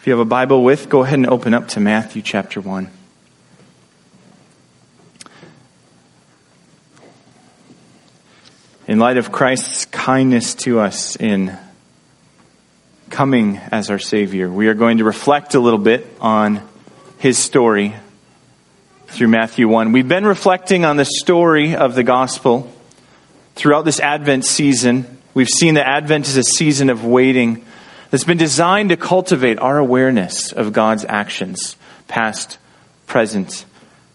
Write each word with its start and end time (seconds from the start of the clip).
If 0.00 0.06
you 0.06 0.14
have 0.14 0.20
a 0.20 0.24
Bible 0.24 0.64
with, 0.64 0.88
go 0.88 1.02
ahead 1.02 1.18
and 1.18 1.28
open 1.28 1.52
up 1.52 1.68
to 1.68 1.78
Matthew 1.78 2.22
chapter 2.22 2.58
1. 2.58 2.90
In 8.88 8.98
light 8.98 9.18
of 9.18 9.30
Christ's 9.30 9.84
kindness 9.84 10.54
to 10.54 10.80
us 10.80 11.16
in 11.16 11.54
coming 13.10 13.58
as 13.58 13.90
our 13.90 13.98
Savior, 13.98 14.50
we 14.50 14.68
are 14.68 14.74
going 14.74 14.96
to 14.96 15.04
reflect 15.04 15.54
a 15.54 15.60
little 15.60 15.78
bit 15.78 16.06
on 16.18 16.66
his 17.18 17.36
story 17.36 17.94
through 19.08 19.28
Matthew 19.28 19.68
1. 19.68 19.92
We've 19.92 20.08
been 20.08 20.24
reflecting 20.24 20.86
on 20.86 20.96
the 20.96 21.04
story 21.04 21.76
of 21.76 21.94
the 21.94 22.04
gospel 22.04 22.72
throughout 23.54 23.84
this 23.84 24.00
Advent 24.00 24.46
season. 24.46 25.18
We've 25.34 25.46
seen 25.46 25.74
that 25.74 25.86
Advent 25.86 26.26
is 26.26 26.38
a 26.38 26.42
season 26.42 26.88
of 26.88 27.04
waiting 27.04 27.66
that's 28.10 28.24
been 28.24 28.38
designed 28.38 28.90
to 28.90 28.96
cultivate 28.96 29.58
our 29.58 29.78
awareness 29.78 30.52
of 30.52 30.72
God's 30.72 31.04
actions, 31.08 31.76
past, 32.08 32.58
present, 33.06 33.64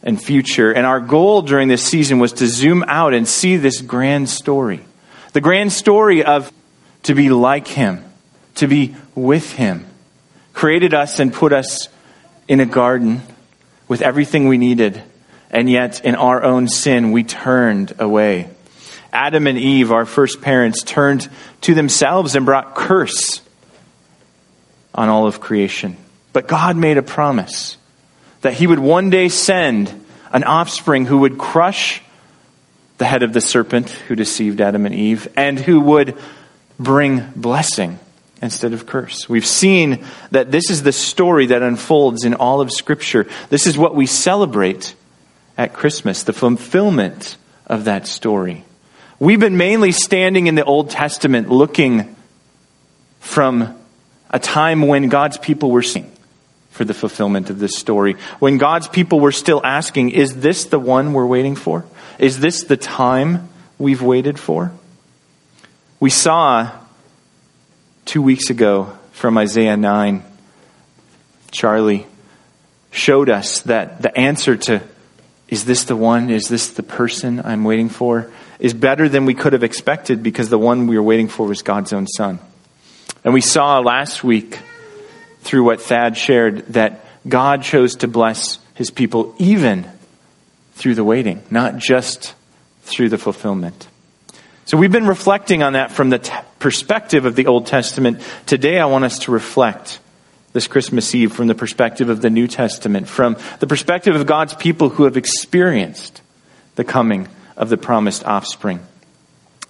and 0.03 0.21
future. 0.21 0.71
And 0.71 0.85
our 0.85 0.99
goal 0.99 1.41
during 1.41 1.67
this 1.67 1.83
season 1.83 2.19
was 2.19 2.33
to 2.33 2.47
zoom 2.47 2.83
out 2.87 3.13
and 3.13 3.27
see 3.27 3.57
this 3.57 3.81
grand 3.81 4.29
story. 4.29 4.85
The 5.33 5.41
grand 5.41 5.71
story 5.73 6.23
of 6.23 6.51
to 7.03 7.15
be 7.15 7.29
like 7.29 7.67
Him, 7.67 8.03
to 8.55 8.67
be 8.67 8.95
with 9.15 9.51
Him. 9.53 9.85
Created 10.53 10.93
us 10.93 11.19
and 11.19 11.33
put 11.33 11.53
us 11.53 11.89
in 12.47 12.59
a 12.59 12.65
garden 12.65 13.21
with 13.87 14.01
everything 14.01 14.47
we 14.47 14.57
needed, 14.57 15.01
and 15.51 15.69
yet 15.69 16.03
in 16.03 16.15
our 16.15 16.43
own 16.43 16.67
sin 16.67 17.11
we 17.11 17.23
turned 17.23 17.93
away. 17.99 18.49
Adam 19.13 19.47
and 19.47 19.57
Eve, 19.57 19.91
our 19.91 20.05
first 20.05 20.41
parents, 20.41 20.83
turned 20.83 21.29
to 21.61 21.73
themselves 21.73 22.35
and 22.35 22.45
brought 22.45 22.75
curse 22.75 23.41
on 24.95 25.09
all 25.09 25.27
of 25.27 25.39
creation. 25.39 25.97
But 26.33 26.47
God 26.47 26.75
made 26.75 26.97
a 26.97 27.03
promise 27.03 27.77
that 28.41 28.53
He 28.53 28.65
would 28.65 28.79
one 28.79 29.09
day 29.09 29.29
send 29.29 29.93
an 30.31 30.43
offspring 30.43 31.05
who 31.05 31.19
would 31.19 31.37
crush 31.37 32.01
the 32.97 33.05
head 33.05 33.23
of 33.23 33.33
the 33.33 33.41
serpent 33.41 33.89
who 33.89 34.15
deceived 34.15 34.61
Adam 34.61 34.85
and 34.85 34.95
Eve 34.95 35.27
and 35.35 35.59
who 35.59 35.79
would 35.81 36.17
bring 36.79 37.29
blessing 37.35 37.99
instead 38.41 38.73
of 38.73 38.85
curse. 38.85 39.27
We've 39.29 39.45
seen 39.45 40.05
that 40.31 40.51
this 40.51 40.69
is 40.69 40.83
the 40.83 40.91
story 40.91 41.47
that 41.47 41.61
unfolds 41.61 42.23
in 42.23 42.33
all 42.33 42.61
of 42.61 42.71
Scripture. 42.71 43.27
This 43.49 43.67
is 43.67 43.77
what 43.77 43.95
we 43.95 44.05
celebrate 44.05 44.95
at 45.57 45.73
Christmas, 45.73 46.23
the 46.23 46.33
fulfillment 46.33 47.37
of 47.67 47.85
that 47.85 48.07
story. 48.07 48.63
We've 49.19 49.39
been 49.39 49.57
mainly 49.57 49.91
standing 49.91 50.47
in 50.47 50.55
the 50.55 50.65
Old 50.65 50.89
Testament 50.89 51.49
looking 51.49 52.15
from 53.19 53.79
a 54.29 54.39
time 54.39 54.87
when 54.87 55.09
God's 55.09 55.37
people 55.37 55.71
were 55.71 55.81
seeking 55.81 56.11
for 56.71 56.83
the 56.83 56.93
fulfillment 56.93 57.49
of 57.49 57.59
this 57.59 57.77
story. 57.77 58.13
When 58.39 58.57
God's 58.57 58.87
people 58.87 59.19
were 59.19 59.31
still 59.31 59.61
asking, 59.63 60.09
is 60.11 60.35
this 60.41 60.65
the 60.65 60.79
one 60.79 61.13
we're 61.13 61.25
waiting 61.25 61.55
for? 61.55 61.85
Is 62.19 62.39
this 62.39 62.63
the 62.63 62.77
time 62.77 63.49
we've 63.77 64.01
waited 64.01 64.39
for? 64.39 64.71
We 65.99 66.09
saw 66.09 66.71
two 68.03 68.21
weeks 68.21 68.49
ago 68.49 68.97
from 69.13 69.37
Isaiah 69.37 69.77
9, 69.77 70.23
Charlie 71.51 72.05
showed 72.91 73.29
us 73.29 73.61
that 73.61 74.01
the 74.01 74.15
answer 74.17 74.57
to, 74.57 74.81
is 75.47 75.63
this 75.63 75.85
the 75.85 75.95
one? 75.95 76.29
Is 76.29 76.49
this 76.49 76.69
the 76.69 76.83
person 76.83 77.41
I'm 77.45 77.63
waiting 77.63 77.87
for? 77.87 78.29
is 78.59 78.73
better 78.73 79.09
than 79.09 79.25
we 79.25 79.33
could 79.33 79.53
have 79.53 79.63
expected 79.63 80.23
because 80.23 80.49
the 80.49 80.59
one 80.59 80.87
we 80.87 80.97
were 80.97 81.03
waiting 81.03 81.27
for 81.27 81.47
was 81.47 81.61
God's 81.61 81.93
own 81.93 82.07
Son. 82.07 82.39
And 83.25 83.33
we 83.33 83.41
saw 83.41 83.79
last 83.79 84.23
week 84.23 84.59
through 85.39 85.63
what 85.63 85.81
Thad 85.81 86.15
shared 86.15 86.67
that 86.67 87.03
God 87.27 87.63
chose 87.63 87.95
to 87.97 88.07
bless 88.07 88.59
his 88.75 88.91
people 88.91 89.33
even 89.39 89.89
through 90.75 90.93
the 90.93 91.03
waiting, 91.03 91.41
not 91.49 91.77
just 91.77 92.35
through 92.83 93.09
the 93.09 93.17
fulfillment. 93.17 93.87
So 94.65 94.77
we've 94.77 94.91
been 94.91 95.07
reflecting 95.07 95.63
on 95.63 95.73
that 95.73 95.91
from 95.91 96.11
the 96.11 96.19
t- 96.19 96.33
perspective 96.59 97.25
of 97.25 97.35
the 97.35 97.47
Old 97.47 97.65
Testament. 97.65 98.21
Today 98.45 98.79
I 98.79 98.85
want 98.85 99.05
us 99.05 99.19
to 99.19 99.31
reflect 99.31 99.99
this 100.53 100.67
Christmas 100.67 101.13
Eve 101.15 101.33
from 101.33 101.47
the 101.47 101.55
perspective 101.55 102.09
of 102.09 102.21
the 102.21 102.29
New 102.29 102.47
Testament, 102.47 103.07
from 103.07 103.37
the 103.59 103.67
perspective 103.67 104.15
of 104.15 104.27
God's 104.27 104.53
people 104.53 104.89
who 104.89 105.05
have 105.05 105.17
experienced 105.17 106.21
the 106.75 106.83
coming 106.83 107.27
of 107.57 107.69
the 107.69 107.77
promised 107.77 108.23
offspring 108.23 108.81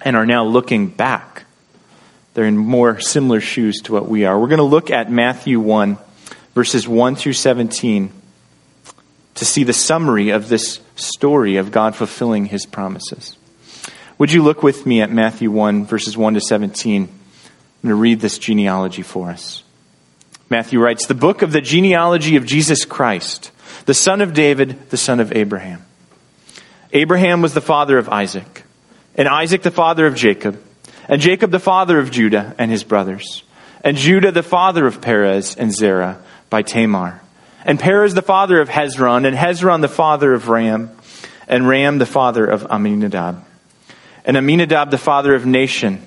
and 0.01 0.17
are 0.17 0.25
now 0.25 0.43
looking 0.43 0.87
back 0.87 1.44
they're 2.35 2.45
in 2.45 2.57
more 2.57 2.99
similar 2.99 3.39
shoes 3.39 3.79
to 3.83 3.93
what 3.93 4.09
we 4.09 4.25
are. 4.25 4.37
We're 4.37 4.49
going 4.49 4.57
to 4.57 4.63
look 4.63 4.91
at 4.91 5.09
Matthew 5.09 5.57
1, 5.59 5.97
verses 6.53 6.85
1 6.85 7.15
through 7.15 7.33
17, 7.33 8.11
to 9.35 9.45
see 9.45 9.63
the 9.63 9.73
summary 9.73 10.29
of 10.29 10.49
this 10.49 10.81
story 10.97 11.55
of 11.55 11.71
God 11.71 11.95
fulfilling 11.95 12.45
his 12.45 12.65
promises. 12.65 13.37
Would 14.17 14.33
you 14.33 14.43
look 14.43 14.63
with 14.63 14.85
me 14.85 15.01
at 15.01 15.09
Matthew 15.09 15.49
1, 15.49 15.85
verses 15.85 16.17
1 16.17 16.33
to 16.33 16.41
17? 16.41 17.03
I'm 17.03 17.09
going 17.81 17.89
to 17.89 17.95
read 17.95 18.19
this 18.19 18.37
genealogy 18.37 19.01
for 19.01 19.29
us. 19.29 19.63
Matthew 20.49 20.81
writes, 20.81 21.05
The 21.05 21.13
book 21.13 21.41
of 21.41 21.53
the 21.53 21.61
genealogy 21.61 22.35
of 22.35 22.45
Jesus 22.45 22.83
Christ, 22.83 23.51
the 23.85 23.93
son 23.93 24.19
of 24.19 24.33
David, 24.33 24.89
the 24.89 24.97
son 24.97 25.21
of 25.21 25.31
Abraham. 25.31 25.85
Abraham 26.91 27.41
was 27.41 27.53
the 27.53 27.61
father 27.61 27.97
of 27.97 28.09
Isaac, 28.09 28.63
and 29.15 29.29
Isaac 29.29 29.61
the 29.61 29.71
father 29.71 30.05
of 30.05 30.15
Jacob 30.15 30.61
and 31.07 31.21
Jacob 31.21 31.51
the 31.51 31.59
father 31.59 31.99
of 31.99 32.11
Judah 32.11 32.55
and 32.57 32.71
his 32.71 32.83
brothers, 32.83 33.43
and 33.83 33.97
Judah 33.97 34.31
the 34.31 34.43
father 34.43 34.87
of 34.87 35.01
Perez 35.01 35.55
and 35.55 35.73
Zerah 35.73 36.19
by 36.49 36.61
Tamar, 36.61 37.21
and 37.63 37.79
Perez 37.79 38.13
the 38.13 38.21
father 38.21 38.59
of 38.59 38.69
Hezron, 38.69 39.25
and 39.25 39.35
Hezron 39.35 39.81
the 39.81 39.87
father 39.87 40.33
of 40.33 40.49
Ram, 40.49 40.91
and 41.47 41.67
Ram 41.67 41.97
the 41.97 42.05
father 42.05 42.45
of 42.45 42.65
Amminadab, 42.69 43.43
and 44.25 44.37
Amminadab 44.37 44.91
the 44.91 44.97
father 44.97 45.35
of 45.35 45.43
Nahshon, 45.43 45.99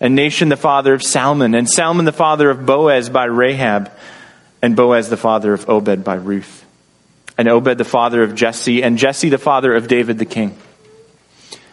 and 0.00 0.18
Nahshon 0.18 0.48
the 0.48 0.56
father 0.56 0.94
of 0.94 1.02
Salmon, 1.02 1.54
and 1.54 1.68
Salmon 1.68 2.04
the 2.04 2.12
father 2.12 2.50
of 2.50 2.66
Boaz 2.66 3.08
by 3.08 3.24
Rahab, 3.24 3.90
and 4.60 4.76
Boaz 4.76 5.08
the 5.08 5.16
father 5.16 5.52
of 5.52 5.68
Obed 5.68 6.04
by 6.04 6.14
Ruth, 6.14 6.64
and 7.38 7.48
Obed 7.48 7.78
the 7.78 7.84
father 7.84 8.22
of 8.22 8.34
Jesse, 8.34 8.82
and 8.82 8.98
Jesse 8.98 9.30
the 9.30 9.38
father 9.38 9.74
of 9.74 9.88
David 9.88 10.18
the 10.18 10.26
king 10.26 10.56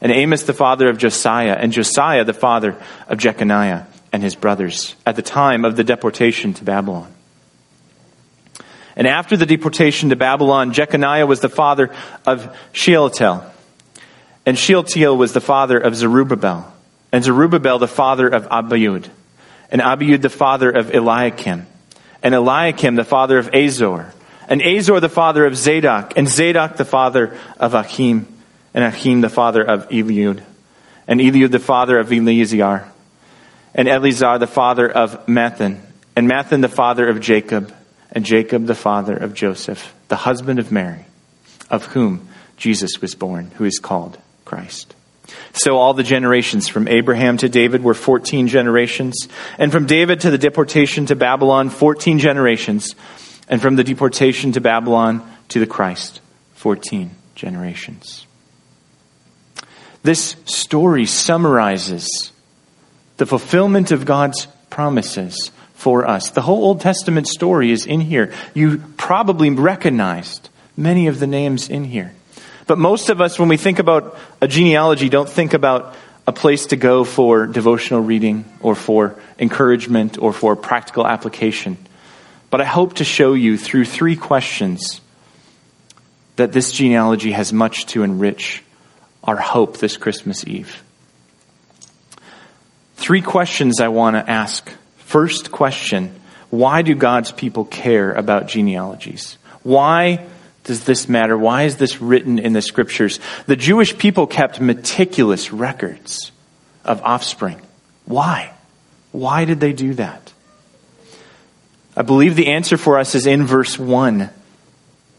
and 0.00 0.12
Amos 0.12 0.42
the 0.42 0.52
father 0.52 0.88
of 0.88 0.98
Josiah, 0.98 1.56
and 1.58 1.72
Josiah 1.72 2.24
the 2.24 2.34
father 2.34 2.76
of 3.08 3.18
Jeconiah 3.18 3.86
and 4.12 4.22
his 4.22 4.34
brothers 4.34 4.94
at 5.04 5.16
the 5.16 5.22
time 5.22 5.64
of 5.64 5.76
the 5.76 5.84
deportation 5.84 6.54
to 6.54 6.64
Babylon. 6.64 7.12
And 8.96 9.06
after 9.08 9.36
the 9.36 9.46
deportation 9.46 10.10
to 10.10 10.16
Babylon, 10.16 10.72
Jeconiah 10.72 11.26
was 11.26 11.40
the 11.40 11.48
father 11.48 11.90
of 12.26 12.56
Shealtiel, 12.72 13.44
and 14.46 14.58
Shealtiel 14.58 15.16
was 15.16 15.32
the 15.32 15.40
father 15.40 15.78
of 15.78 15.96
Zerubbabel, 15.96 16.72
and 17.10 17.24
Zerubbabel 17.24 17.78
the 17.78 17.88
father 17.88 18.28
of 18.28 18.48
Abiud, 18.48 19.08
and 19.70 19.80
Abiud 19.80 20.22
the 20.22 20.30
father 20.30 20.70
of 20.70 20.94
Eliakim, 20.94 21.66
and 22.22 22.34
Eliakim 22.34 22.94
the 22.94 23.04
father 23.04 23.38
of 23.38 23.52
Azor, 23.52 24.12
and 24.48 24.62
Azor 24.62 25.00
the 25.00 25.08
father 25.08 25.44
of 25.46 25.56
Zadok, 25.56 26.12
and 26.16 26.28
Zadok 26.28 26.76
the 26.76 26.84
father 26.84 27.36
of 27.58 27.74
Achim, 27.74 28.28
and 28.74 28.84
Achim 28.84 29.20
the 29.20 29.30
father 29.30 29.62
of 29.62 29.88
Eliud, 29.88 30.42
and 31.06 31.20
Eliud 31.20 31.52
the 31.52 31.58
father 31.58 31.98
of 31.98 32.12
Eleazar, 32.12 32.90
and 33.74 33.88
Eleazar 33.88 34.38
the 34.38 34.46
father 34.46 34.90
of 34.90 35.24
Matthan, 35.26 35.80
and 36.16 36.28
Matthan 36.28 36.60
the 36.60 36.68
father 36.68 37.08
of 37.08 37.20
Jacob, 37.20 37.72
and 38.12 38.24
Jacob 38.24 38.66
the 38.66 38.74
father 38.74 39.16
of 39.16 39.32
Joseph, 39.32 39.94
the 40.08 40.16
husband 40.16 40.58
of 40.58 40.70
Mary, 40.70 41.06
of 41.70 41.86
whom 41.86 42.28
Jesus 42.56 43.00
was 43.00 43.14
born, 43.14 43.50
who 43.56 43.64
is 43.64 43.78
called 43.78 44.18
Christ. 44.44 44.94
So 45.52 45.76
all 45.76 45.94
the 45.94 46.02
generations 46.02 46.68
from 46.68 46.86
Abraham 46.86 47.36
to 47.38 47.48
David 47.48 47.82
were 47.82 47.94
14 47.94 48.46
generations, 48.48 49.28
and 49.58 49.72
from 49.72 49.86
David 49.86 50.20
to 50.20 50.30
the 50.30 50.38
deportation 50.38 51.06
to 51.06 51.16
Babylon, 51.16 51.70
14 51.70 52.18
generations, 52.18 52.94
and 53.48 53.60
from 53.60 53.76
the 53.76 53.84
deportation 53.84 54.52
to 54.52 54.60
Babylon 54.60 55.28
to 55.48 55.60
the 55.60 55.66
Christ, 55.66 56.20
14 56.54 57.10
generations. 57.34 58.26
This 60.04 60.36
story 60.44 61.06
summarizes 61.06 62.30
the 63.16 63.24
fulfillment 63.24 63.90
of 63.90 64.04
God's 64.04 64.46
promises 64.68 65.50
for 65.76 66.06
us. 66.06 66.30
The 66.30 66.42
whole 66.42 66.62
Old 66.62 66.82
Testament 66.82 67.26
story 67.26 67.70
is 67.70 67.86
in 67.86 68.02
here. 68.02 68.34
You 68.52 68.82
probably 68.98 69.48
recognized 69.48 70.50
many 70.76 71.06
of 71.06 71.20
the 71.20 71.26
names 71.26 71.70
in 71.70 71.84
here. 71.84 72.12
But 72.66 72.76
most 72.76 73.08
of 73.08 73.22
us, 73.22 73.38
when 73.38 73.48
we 73.48 73.56
think 73.56 73.78
about 73.78 74.18
a 74.42 74.48
genealogy, 74.48 75.08
don't 75.08 75.28
think 75.28 75.54
about 75.54 75.94
a 76.26 76.32
place 76.32 76.66
to 76.66 76.76
go 76.76 77.04
for 77.04 77.46
devotional 77.46 78.00
reading 78.00 78.44
or 78.60 78.74
for 78.74 79.18
encouragement 79.38 80.18
or 80.18 80.34
for 80.34 80.54
practical 80.54 81.06
application. 81.06 81.78
But 82.50 82.60
I 82.60 82.64
hope 82.64 82.94
to 82.94 83.04
show 83.04 83.32
you 83.32 83.56
through 83.56 83.86
three 83.86 84.16
questions 84.16 85.00
that 86.36 86.52
this 86.52 86.72
genealogy 86.72 87.32
has 87.32 87.54
much 87.54 87.86
to 87.86 88.02
enrich 88.02 88.63
our 89.24 89.36
hope 89.36 89.78
this 89.78 89.96
Christmas 89.96 90.46
Eve. 90.46 90.82
Three 92.96 93.22
questions 93.22 93.80
I 93.80 93.88
want 93.88 94.16
to 94.16 94.30
ask. 94.30 94.70
First 94.98 95.50
question 95.50 96.14
Why 96.50 96.82
do 96.82 96.94
God's 96.94 97.32
people 97.32 97.64
care 97.64 98.12
about 98.12 98.46
genealogies? 98.46 99.38
Why 99.62 100.26
does 100.64 100.84
this 100.84 101.08
matter? 101.08 101.36
Why 101.36 101.64
is 101.64 101.76
this 101.76 102.00
written 102.00 102.38
in 102.38 102.52
the 102.52 102.62
scriptures? 102.62 103.18
The 103.46 103.56
Jewish 103.56 103.96
people 103.98 104.26
kept 104.26 104.60
meticulous 104.60 105.52
records 105.52 106.32
of 106.84 107.02
offspring. 107.02 107.60
Why? 108.04 108.52
Why 109.12 109.44
did 109.44 109.60
they 109.60 109.72
do 109.72 109.94
that? 109.94 110.32
I 111.96 112.02
believe 112.02 112.34
the 112.34 112.48
answer 112.48 112.76
for 112.76 112.98
us 112.98 113.14
is 113.14 113.26
in 113.26 113.46
verse 113.46 113.78
1, 113.78 114.28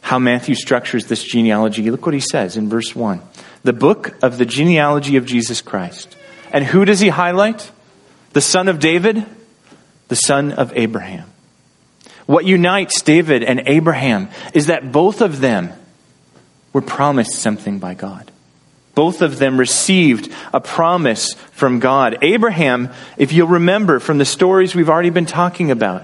how 0.01 0.19
Matthew 0.19 0.55
structures 0.55 1.05
this 1.05 1.23
genealogy. 1.23 1.89
Look 1.89 2.05
what 2.05 2.13
he 2.13 2.19
says 2.19 2.57
in 2.57 2.69
verse 2.69 2.95
1 2.95 3.21
the 3.65 3.73
book 3.73 4.15
of 4.21 4.37
the 4.37 4.45
genealogy 4.45 5.17
of 5.17 5.25
Jesus 5.25 5.59
Christ. 5.59 6.15
And 6.53 6.63
who 6.63 6.85
does 6.85 6.99
he 6.99 7.09
highlight? 7.09 7.71
The 8.33 8.41
son 8.41 8.67
of 8.67 8.79
David, 8.79 9.25
the 10.07 10.15
son 10.15 10.51
of 10.51 10.71
Abraham. 10.75 11.27
What 12.27 12.45
unites 12.45 13.01
David 13.01 13.43
and 13.43 13.63
Abraham 13.65 14.29
is 14.53 14.67
that 14.67 14.91
both 14.91 15.21
of 15.21 15.41
them 15.41 15.73
were 16.73 16.81
promised 16.81 17.39
something 17.41 17.79
by 17.79 17.95
God. 17.95 18.31
Both 18.93 19.23
of 19.23 19.39
them 19.39 19.59
received 19.59 20.31
a 20.53 20.61
promise 20.61 21.33
from 21.51 21.79
God. 21.79 22.19
Abraham, 22.21 22.89
if 23.17 23.33
you'll 23.33 23.47
remember 23.47 23.99
from 23.99 24.19
the 24.19 24.25
stories 24.25 24.75
we've 24.75 24.89
already 24.89 25.09
been 25.09 25.25
talking 25.25 25.71
about, 25.71 26.03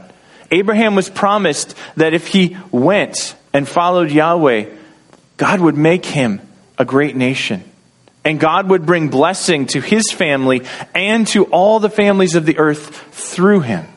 Abraham 0.49 0.95
was 0.95 1.09
promised 1.09 1.75
that 1.95 2.13
if 2.13 2.27
he 2.27 2.57
went 2.71 3.35
and 3.53 3.67
followed 3.67 4.11
Yahweh, 4.11 4.65
God 5.37 5.59
would 5.59 5.77
make 5.77 6.05
him 6.05 6.41
a 6.77 6.85
great 6.85 7.15
nation. 7.15 7.63
And 8.23 8.39
God 8.39 8.69
would 8.69 8.85
bring 8.85 9.09
blessing 9.09 9.65
to 9.67 9.81
his 9.81 10.11
family 10.11 10.61
and 10.93 11.27
to 11.27 11.45
all 11.45 11.79
the 11.79 11.89
families 11.89 12.35
of 12.35 12.45
the 12.45 12.59
earth 12.59 12.95
through 13.11 13.61
him. 13.61 13.87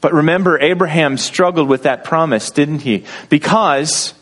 But 0.00 0.12
remember, 0.12 0.58
Abraham 0.58 1.16
struggled 1.16 1.68
with 1.68 1.84
that 1.84 2.02
promise, 2.02 2.50
didn't 2.50 2.80
he? 2.80 3.04
Because 3.28 4.14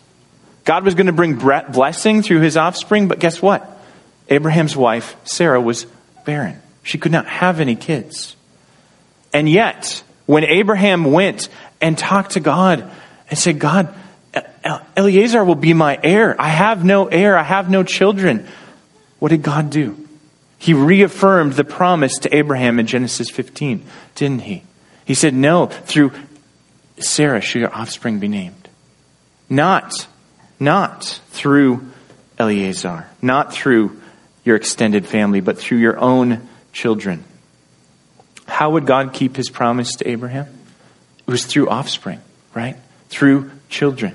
God 0.65 0.85
was 0.85 0.95
going 0.95 1.07
to 1.07 1.13
bring 1.13 1.37
blessing 1.37 2.23
through 2.23 2.41
his 2.41 2.59
offspring, 2.59 3.09
but 3.09 3.19
guess 3.19 3.41
what? 3.41 3.79
Abraham's 4.29 4.77
wife, 4.77 5.17
Sarah, 5.25 5.61
was 5.61 5.87
barren. 6.27 6.61
She 6.83 6.99
could 6.99 7.13
not 7.13 7.27
have 7.27 7.61
any 7.61 7.77
kids. 7.77 8.37
And 9.33 9.49
yet, 9.49 10.03
when 10.27 10.45
Abraham 10.45 11.05
went 11.05 11.49
and 11.81 11.97
talked 11.97 12.33
to 12.33 12.41
God 12.41 12.89
and 13.31 13.39
said, 13.39 13.59
God, 13.59 13.95
Eliezer 14.97 15.45
will 15.45 15.55
be 15.55 15.73
my 15.73 15.99
heir. 16.03 16.41
I 16.41 16.49
have 16.49 16.85
no 16.85 17.07
heir. 17.07 17.37
I 17.37 17.43
have 17.43 17.71
no 17.71 17.83
children. 17.83 18.47
What 19.19 19.31
did 19.31 19.43
God 19.43 19.71
do? 19.71 19.97
He 20.59 20.75
reaffirmed 20.75 21.55
the 21.55 21.65
promise 21.65 22.19
to 22.21 22.37
Abraham 22.37 22.79
in 22.79 22.87
Genesis 22.87 23.31
15, 23.31 23.83
didn't 24.15 24.43
he? 24.43 24.63
He 25.07 25.15
said, 25.15 25.33
No, 25.35 25.67
through 25.67 26.13
Sarah 26.99 27.41
shall 27.41 27.61
your 27.63 27.75
offspring 27.75 28.19
be 28.19 28.29
named. 28.29 28.69
Not, 29.49 30.07
not 30.59 31.21
through 31.31 31.89
Eliezer, 32.39 33.07
not 33.23 33.53
through 33.53 34.01
your 34.45 34.57
extended 34.57 35.07
family, 35.07 35.41
but 35.41 35.59
through 35.59 35.79
your 35.79 35.99
own 35.99 36.49
children. 36.73 37.25
How 38.47 38.71
would 38.71 38.85
God 38.85 39.13
keep 39.13 39.37
his 39.37 39.49
promise 39.49 39.97
to 39.97 40.09
Abraham? 40.09 40.47
It 41.27 41.31
was 41.31 41.47
through 41.47 41.69
offspring, 41.69 42.21
right? 42.55 42.77
Through 43.09 43.51
children. 43.69 44.15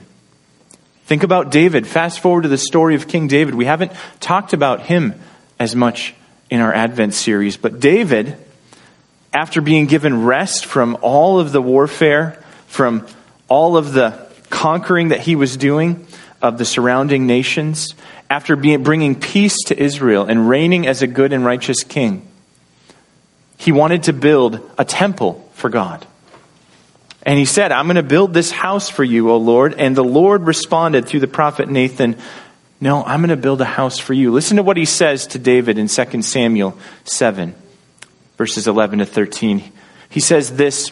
Think 1.06 1.22
about 1.22 1.52
David. 1.52 1.86
Fast 1.86 2.19
forward 2.19 2.44
to 2.44 2.48
the 2.48 2.57
story 2.57 2.96
of 2.96 3.07
King 3.07 3.28
David. 3.28 3.54
We 3.54 3.66
haven't 3.66 3.92
talked 4.19 4.54
about 4.54 4.81
him 4.81 5.13
as 5.60 5.75
much 5.75 6.16
in 6.50 6.62
our 6.62 6.74
Advent 6.74 7.13
series, 7.13 7.57
but 7.57 7.80
David, 7.80 8.36
after 9.31 9.62
being 9.62 9.86
given 9.86 10.25
rest 10.25 10.66
from 10.66 10.98
all 11.02 11.40
of 11.40 11.52
the 11.52 11.62
warfare, 11.62 12.44
from 12.66 13.06
all 13.48 13.78
of 13.78 13.94
the 13.94 14.28
conquering 14.50 15.10
that 15.10 15.22
he 15.22 15.36
was 15.36 15.57
doing 15.57 16.07
of 16.42 16.57
the 16.57 16.66
surrounding 16.66 17.28
nations, 17.28 17.94
after 18.28 18.56
being, 18.56 18.81
bringing 18.81 19.13
peace 19.13 19.58
to 19.66 19.80
Israel 19.80 20.25
and 20.25 20.50
reigning 20.50 20.88
as 20.88 21.04
a 21.04 21.08
good 21.08 21.34
and 21.34 21.46
righteous 21.46 21.84
king, 21.84 22.28
he 23.58 23.72
wanted 23.72 24.04
to 24.04 24.13
build 24.13 24.60
a 24.80 24.86
temple 24.86 25.48
for 25.54 25.69
God. 25.69 26.06
And 27.25 27.39
he 27.39 27.45
said, 27.45 27.72
I'm 27.72 27.88
going 27.88 27.95
to 27.95 28.04
build 28.04 28.33
this 28.33 28.51
house 28.51 28.88
for 28.88 29.04
you, 29.04 29.31
O 29.31 29.38
Lord. 29.38 29.74
And 29.74 29.95
the 29.95 30.04
Lord 30.04 30.44
responded 30.44 31.07
through 31.07 31.22
the 31.22 31.27
prophet 31.27 31.68
Nathan, 31.68 32.18
No, 32.80 33.04
I'm 33.04 33.22
going 33.22 33.30
to 33.30 33.38
build 33.38 33.62
a 33.62 33.66
house 33.66 33.98
for 33.98 34.13
you. 34.13 34.31
Listen 34.31 34.57
to 34.57 34.63
what 34.63 34.77
he 34.77 34.86
says 34.86 35.27
to 35.27 35.39
David 35.39 35.80
in 35.80 35.88
2 35.88 36.22
Samuel 36.22 36.77
7, 37.06 37.56
verses 38.38 38.68
11 38.68 39.00
to 39.00 39.06
13. 39.06 39.63
He 40.10 40.19
says 40.19 40.56
this 40.56 40.92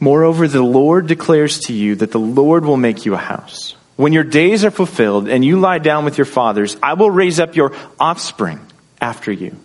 Moreover, 0.00 0.46
the 0.46 0.62
Lord 0.62 1.06
declares 1.06 1.60
to 1.60 1.72
you 1.72 1.96
that 1.96 2.12
the 2.12 2.20
Lord 2.20 2.64
will 2.64 2.76
make 2.76 3.06
you 3.06 3.14
a 3.14 3.18
house. 3.18 3.74
When 3.96 4.12
your 4.12 4.22
days 4.22 4.64
are 4.64 4.70
fulfilled 4.70 5.28
and 5.28 5.44
you 5.44 5.58
lie 5.58 5.78
down 5.78 6.04
with 6.04 6.18
your 6.18 6.24
fathers, 6.24 6.76
I 6.82 6.94
will 6.94 7.10
raise 7.10 7.40
up 7.40 7.56
your 7.56 7.74
offspring 7.98 8.60
after 9.00 9.32
you 9.32 9.56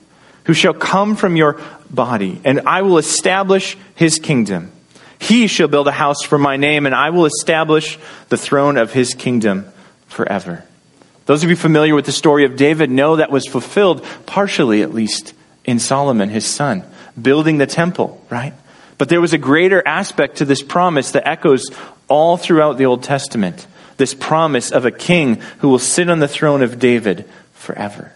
who 0.46 0.54
shall 0.54 0.74
come 0.74 1.16
from 1.16 1.36
your 1.36 1.62
body, 1.94 2.42
and 2.44 2.62
I 2.62 2.82
will 2.82 2.98
establish 2.98 3.78
his 3.96 4.20
kingdom. 4.20 4.72
He 5.20 5.48
shall 5.48 5.68
build 5.68 5.88
a 5.88 5.92
house 5.92 6.24
for 6.24 6.38
my 6.38 6.58
name, 6.58 6.86
and 6.86 6.94
I 6.94 7.12
will 7.12 7.26
establish 7.26 7.98
the 8.30 8.38
throne 8.38 8.78
of 8.78 8.92
his 8.92 9.14
kingdom 9.14 9.66
forever. 10.08 10.64
Those 11.26 11.44
of 11.44 11.50
you 11.50 11.56
familiar 11.56 11.96
with 11.96 12.06
the 12.06 12.12
story 12.12 12.46
of 12.46 12.58
David 12.58 12.92
know 12.92 13.16
that 13.16 13.32
was 13.32 13.48
fulfilled, 13.48 14.06
partially 14.26 14.82
at 14.82 14.94
least, 14.94 15.34
in 15.64 15.80
Solomon, 15.80 16.30
his 16.30 16.46
son, 16.46 16.84
building 17.20 17.58
the 17.58 17.66
temple, 17.66 18.22
right? 18.30 18.54
But 18.98 19.10
there 19.10 19.22
was 19.22 19.34
a 19.34 19.38
greater 19.38 19.86
aspect 19.88 20.38
to 20.38 20.46
this 20.46 20.62
promise 20.62 21.12
that 21.12 21.28
echoes 21.28 21.66
all 22.10 22.36
throughout 22.36 22.78
the 22.78 22.86
Old 22.86 23.04
Testament 23.04 23.66
this 23.98 24.14
promise 24.14 24.72
of 24.72 24.86
a 24.86 24.92
king 24.92 25.36
who 25.60 25.70
will 25.70 25.80
sit 25.80 26.10
on 26.10 26.20
the 26.20 26.28
throne 26.28 26.62
of 26.62 26.80
David 26.80 27.30
forever. 27.54 28.12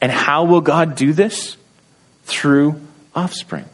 And 0.00 0.12
how 0.12 0.44
will 0.44 0.60
God 0.60 0.94
do 0.94 1.12
this? 1.12 1.56
Through 2.24 2.80
offspring. 3.18 3.64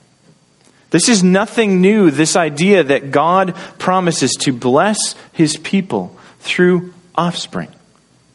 This 0.91 1.09
is 1.09 1.23
nothing 1.23 1.81
new, 1.81 2.11
this 2.11 2.37
idea 2.37 2.83
that 2.85 3.11
God 3.11 3.55
promises 3.79 4.33
to 4.41 4.53
bless 4.53 5.15
his 5.33 5.57
people 5.57 6.17
through 6.41 6.95
offspring. 7.15 7.69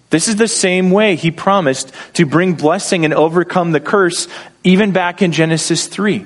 This 0.10 0.28
is 0.28 0.36
the 0.36 0.48
same 0.48 0.92
way 0.92 1.16
he 1.16 1.32
promised 1.32 1.92
to 2.16 2.26
bring 2.26 2.54
blessing 2.54 3.06
and 3.06 3.14
overcome 3.14 3.72
the 3.72 3.80
curse 3.80 4.28
even 4.64 4.92
back 4.92 5.22
in 5.22 5.32
Genesis 5.32 5.88
3. 5.88 6.26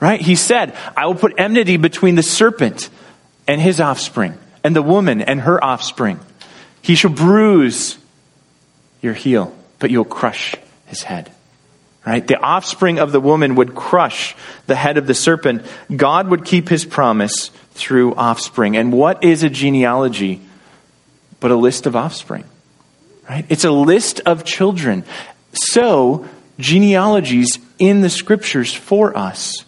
Right? 0.00 0.20
He 0.20 0.34
said, 0.34 0.76
I 0.96 1.06
will 1.06 1.14
put 1.14 1.38
enmity 1.38 1.76
between 1.76 2.14
the 2.14 2.22
serpent 2.22 2.88
and 3.46 3.60
his 3.60 3.80
offspring, 3.80 4.34
and 4.62 4.74
the 4.74 4.82
woman 4.82 5.20
and 5.20 5.40
her 5.40 5.62
offspring. 5.62 6.20
He 6.82 6.94
shall 6.94 7.10
bruise 7.10 7.98
your 9.02 9.14
heel, 9.14 9.54
but 9.78 9.90
you'll 9.90 10.04
crush 10.04 10.54
his 10.86 11.02
head. 11.02 11.30
Right? 12.06 12.26
The 12.26 12.40
offspring 12.40 12.98
of 12.98 13.12
the 13.12 13.20
woman 13.20 13.56
would 13.56 13.74
crush 13.74 14.34
the 14.66 14.74
head 14.74 14.96
of 14.96 15.06
the 15.06 15.14
serpent. 15.14 15.66
God 15.94 16.28
would 16.28 16.44
keep 16.44 16.68
his 16.68 16.84
promise 16.84 17.50
through 17.72 18.14
offspring. 18.14 18.76
And 18.76 18.92
what 18.92 19.22
is 19.22 19.42
a 19.42 19.50
genealogy 19.50 20.40
but 21.40 21.50
a 21.50 21.56
list 21.56 21.86
of 21.86 21.94
offspring? 21.94 22.44
Right? 23.28 23.44
It's 23.48 23.64
a 23.64 23.70
list 23.70 24.20
of 24.24 24.44
children. 24.44 25.04
So, 25.52 26.26
genealogies 26.58 27.58
in 27.78 28.00
the 28.00 28.10
scriptures 28.10 28.72
for 28.72 29.16
us 29.16 29.64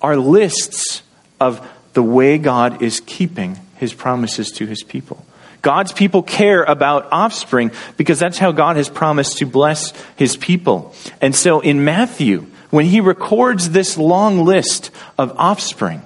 are 0.00 0.16
lists 0.16 1.02
of 1.40 1.66
the 1.92 2.02
way 2.02 2.38
God 2.38 2.82
is 2.82 3.00
keeping 3.00 3.58
his 3.76 3.94
promises 3.94 4.50
to 4.52 4.66
his 4.66 4.82
people. 4.82 5.24
God's 5.64 5.92
people 5.92 6.22
care 6.22 6.62
about 6.62 7.08
offspring 7.10 7.72
because 7.96 8.20
that's 8.20 8.38
how 8.38 8.52
God 8.52 8.76
has 8.76 8.88
promised 8.88 9.38
to 9.38 9.46
bless 9.46 9.92
his 10.14 10.36
people. 10.36 10.94
And 11.20 11.34
so 11.34 11.60
in 11.60 11.84
Matthew, 11.84 12.46
when 12.70 12.84
he 12.84 13.00
records 13.00 13.70
this 13.70 13.96
long 13.96 14.44
list 14.44 14.90
of 15.18 15.32
offspring, 15.38 16.02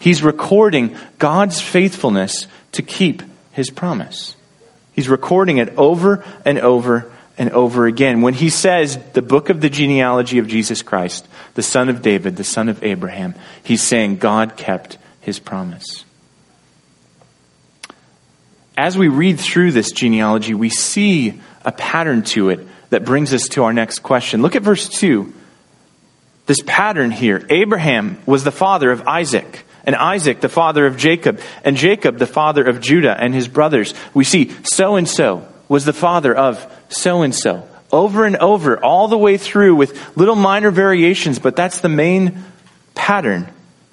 he's 0.00 0.22
recording 0.22 0.96
God's 1.18 1.60
faithfulness 1.60 2.46
to 2.72 2.82
keep 2.82 3.22
his 3.52 3.68
promise. 3.68 4.34
He's 4.94 5.10
recording 5.10 5.58
it 5.58 5.76
over 5.76 6.24
and 6.46 6.58
over 6.58 7.12
and 7.36 7.50
over 7.50 7.84
again. 7.84 8.22
When 8.22 8.32
he 8.32 8.48
says 8.48 8.98
the 9.12 9.20
book 9.20 9.50
of 9.50 9.60
the 9.60 9.68
genealogy 9.68 10.38
of 10.38 10.48
Jesus 10.48 10.80
Christ, 10.80 11.28
the 11.52 11.62
son 11.62 11.90
of 11.90 12.00
David, 12.00 12.36
the 12.36 12.44
son 12.44 12.70
of 12.70 12.82
Abraham, 12.82 13.34
he's 13.62 13.82
saying 13.82 14.16
God 14.16 14.56
kept 14.56 14.96
his 15.20 15.38
promise. 15.38 16.05
As 18.76 18.98
we 18.98 19.08
read 19.08 19.40
through 19.40 19.72
this 19.72 19.90
genealogy, 19.90 20.52
we 20.52 20.68
see 20.68 21.40
a 21.64 21.72
pattern 21.72 22.22
to 22.24 22.50
it 22.50 22.66
that 22.90 23.04
brings 23.04 23.32
us 23.32 23.48
to 23.48 23.64
our 23.64 23.72
next 23.72 24.00
question. 24.00 24.42
Look 24.42 24.54
at 24.54 24.62
verse 24.62 24.88
2. 24.88 25.32
This 26.46 26.58
pattern 26.64 27.10
here 27.10 27.44
Abraham 27.50 28.18
was 28.26 28.44
the 28.44 28.52
father 28.52 28.90
of 28.92 29.06
Isaac, 29.08 29.64
and 29.84 29.96
Isaac 29.96 30.40
the 30.40 30.48
father 30.48 30.86
of 30.86 30.96
Jacob, 30.96 31.40
and 31.64 31.76
Jacob 31.76 32.18
the 32.18 32.26
father 32.26 32.64
of 32.64 32.80
Judah 32.80 33.16
and 33.18 33.34
his 33.34 33.48
brothers. 33.48 33.94
We 34.14 34.24
see 34.24 34.52
so 34.62 34.96
and 34.96 35.08
so 35.08 35.46
was 35.68 35.84
the 35.84 35.92
father 35.92 36.34
of 36.34 36.72
so 36.88 37.22
and 37.22 37.34
so. 37.34 37.66
Over 37.92 38.26
and 38.26 38.36
over, 38.36 38.82
all 38.82 39.08
the 39.08 39.18
way 39.18 39.38
through 39.38 39.76
with 39.76 40.16
little 40.16 40.34
minor 40.34 40.70
variations, 40.70 41.38
but 41.38 41.56
that's 41.56 41.80
the 41.80 41.88
main 41.88 42.44
pattern 42.94 43.48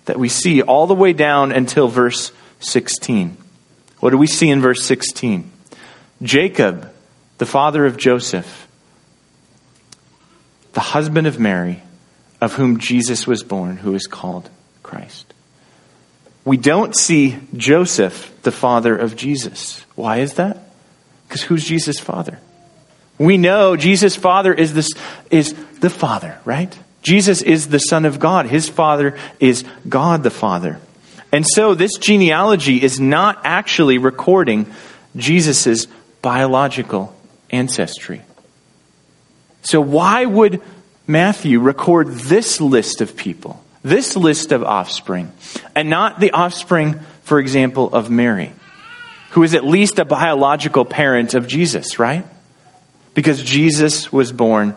that 0.05 0.19
we 0.19 0.29
see 0.29 0.61
all 0.61 0.87
the 0.87 0.95
way 0.95 1.13
down 1.13 1.51
until 1.51 1.87
verse 1.87 2.31
16. 2.59 3.37
What 4.03 4.09
do 4.09 4.17
we 4.17 4.27
see 4.27 4.49
in 4.49 4.59
verse 4.59 4.83
16? 4.83 5.49
Jacob, 6.21 6.91
the 7.37 7.45
father 7.45 7.85
of 7.85 7.95
Joseph, 7.95 8.67
the 10.73 10.81
husband 10.81 11.25
of 11.25 11.39
Mary, 11.39 11.81
of 12.41 12.51
whom 12.55 12.79
Jesus 12.79 13.25
was 13.25 13.43
born, 13.43 13.77
who 13.77 13.95
is 13.95 14.05
called 14.05 14.49
Christ. 14.83 15.33
We 16.43 16.57
don't 16.57 16.93
see 16.93 17.37
Joseph, 17.55 18.29
the 18.41 18.51
father 18.51 18.93
of 18.93 19.15
Jesus. 19.15 19.85
Why 19.95 20.17
is 20.17 20.33
that? 20.33 20.57
Because 21.25 21.43
who's 21.43 21.63
Jesus' 21.63 21.97
father? 21.97 22.41
We 23.17 23.37
know 23.37 23.77
Jesus' 23.77 24.17
father 24.17 24.53
is, 24.53 24.73
this, 24.73 24.89
is 25.31 25.53
the 25.79 25.89
Father, 25.89 26.39
right? 26.43 26.77
Jesus 27.03 27.41
is 27.41 27.69
the 27.69 27.79
Son 27.79 28.03
of 28.03 28.19
God. 28.19 28.47
His 28.47 28.67
Father 28.67 29.17
is 29.39 29.63
God 29.87 30.23
the 30.23 30.29
Father. 30.29 30.81
And 31.33 31.47
so 31.47 31.73
this 31.73 31.97
genealogy 31.97 32.81
is 32.81 32.99
not 32.99 33.41
actually 33.43 33.97
recording 33.97 34.71
Jesus' 35.15 35.87
biological 36.21 37.15
ancestry. 37.49 38.21
So 39.63 39.81
why 39.81 40.25
would 40.25 40.61
Matthew 41.07 41.59
record 41.59 42.09
this 42.09 42.61
list 42.61 43.01
of 43.01 43.17
people, 43.17 43.63
this 43.81 44.15
list 44.15 44.51
of 44.51 44.63
offspring, 44.63 45.31
and 45.75 45.89
not 45.89 46.19
the 46.19 46.31
offspring, 46.31 46.99
for 47.23 47.39
example, 47.39 47.91
of 47.93 48.11
Mary, 48.11 48.53
who 49.31 49.41
is 49.41 49.55
at 49.55 49.65
least 49.65 49.97
a 49.97 50.05
biological 50.05 50.85
parent 50.85 51.33
of 51.33 51.47
Jesus, 51.47 51.97
right? 51.97 52.27
Because 53.15 53.41
Jesus 53.41 54.13
was 54.13 54.31
born 54.31 54.75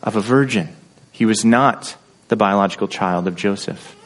of 0.00 0.14
a 0.14 0.20
virgin. 0.20 0.68
He 1.10 1.26
was 1.26 1.44
not 1.44 1.96
the 2.28 2.36
biological 2.36 2.86
child 2.86 3.26
of 3.26 3.34
Joseph. 3.34 3.96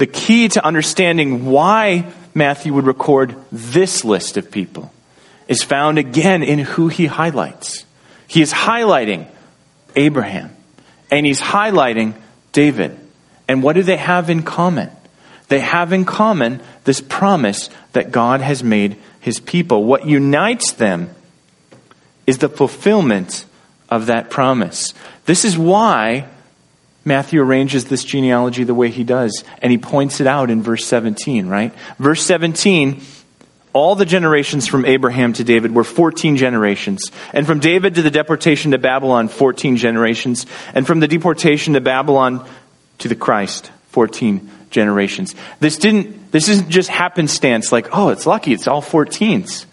The 0.00 0.06
key 0.06 0.48
to 0.48 0.64
understanding 0.64 1.44
why 1.44 2.10
Matthew 2.32 2.72
would 2.72 2.86
record 2.86 3.36
this 3.52 4.02
list 4.02 4.38
of 4.38 4.50
people 4.50 4.90
is 5.46 5.62
found 5.62 5.98
again 5.98 6.42
in 6.42 6.58
who 6.58 6.88
he 6.88 7.04
highlights. 7.04 7.84
He 8.26 8.40
is 8.40 8.50
highlighting 8.50 9.28
Abraham 9.94 10.56
and 11.10 11.26
he's 11.26 11.42
highlighting 11.42 12.14
David. 12.52 12.98
And 13.46 13.62
what 13.62 13.74
do 13.74 13.82
they 13.82 13.98
have 13.98 14.30
in 14.30 14.42
common? 14.42 14.88
They 15.48 15.60
have 15.60 15.92
in 15.92 16.06
common 16.06 16.62
this 16.84 17.02
promise 17.02 17.68
that 17.92 18.10
God 18.10 18.40
has 18.40 18.64
made 18.64 18.96
his 19.20 19.38
people. 19.38 19.84
What 19.84 20.06
unites 20.06 20.72
them 20.72 21.14
is 22.26 22.38
the 22.38 22.48
fulfillment 22.48 23.44
of 23.90 24.06
that 24.06 24.30
promise. 24.30 24.94
This 25.26 25.44
is 25.44 25.58
why 25.58 26.26
Matthew 27.04 27.40
arranges 27.42 27.86
this 27.86 28.04
genealogy 28.04 28.64
the 28.64 28.74
way 28.74 28.90
he 28.90 29.04
does, 29.04 29.44
and 29.62 29.72
he 29.72 29.78
points 29.78 30.20
it 30.20 30.26
out 30.26 30.50
in 30.50 30.62
verse 30.62 30.86
17, 30.86 31.48
right? 31.48 31.72
Verse 31.98 32.22
17 32.22 33.02
all 33.72 33.94
the 33.94 34.04
generations 34.04 34.66
from 34.66 34.84
Abraham 34.84 35.32
to 35.34 35.44
David 35.44 35.72
were 35.72 35.84
14 35.84 36.36
generations. 36.36 37.12
And 37.32 37.46
from 37.46 37.60
David 37.60 37.94
to 37.94 38.02
the 38.02 38.10
deportation 38.10 38.72
to 38.72 38.78
Babylon, 38.78 39.28
14 39.28 39.76
generations. 39.76 40.46
And 40.74 40.86
from 40.86 40.98
the 40.98 41.06
deportation 41.06 41.74
to 41.74 41.80
Babylon 41.80 42.44
to 42.98 43.08
the 43.08 43.14
Christ, 43.14 43.70
14 43.90 44.50
generations. 44.70 45.36
This 45.60 45.78
didn't, 45.78 46.32
this 46.32 46.48
isn't 46.48 46.68
just 46.68 46.88
happenstance 46.88 47.70
like, 47.70 47.88
oh, 47.92 48.08
it's 48.08 48.26
lucky, 48.26 48.52
it's 48.52 48.66
all 48.66 48.82
14s. 48.82 49.66